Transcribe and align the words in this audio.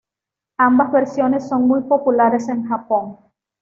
Ambas 0.57 0.91
versiones 0.91 1.47
son 1.47 1.67
muy 1.67 1.81
populares 1.81 2.49
en 2.49 2.63
Japón. 2.67 3.19